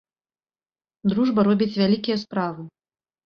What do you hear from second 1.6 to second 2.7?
вялікія справы.